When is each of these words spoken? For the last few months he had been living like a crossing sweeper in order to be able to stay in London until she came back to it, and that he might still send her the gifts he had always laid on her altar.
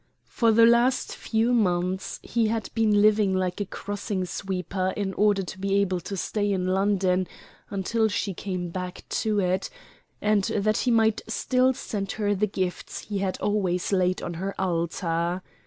For 0.25 0.51
the 0.51 0.65
last 0.65 1.15
few 1.15 1.53
months 1.53 2.19
he 2.23 2.47
had 2.47 2.71
been 2.73 3.03
living 3.03 3.35
like 3.35 3.61
a 3.61 3.67
crossing 3.67 4.25
sweeper 4.25 4.91
in 4.97 5.13
order 5.13 5.43
to 5.43 5.59
be 5.59 5.75
able 5.75 5.99
to 5.99 6.17
stay 6.17 6.51
in 6.51 6.65
London 6.65 7.27
until 7.69 8.07
she 8.07 8.33
came 8.33 8.69
back 8.69 9.03
to 9.21 9.39
it, 9.39 9.69
and 10.19 10.45
that 10.45 10.77
he 10.77 10.89
might 10.89 11.21
still 11.27 11.75
send 11.75 12.13
her 12.13 12.33
the 12.33 12.47
gifts 12.47 12.97
he 13.01 13.19
had 13.19 13.39
always 13.41 13.91
laid 13.91 14.23
on 14.23 14.33
her 14.33 14.59
altar. 14.59 15.43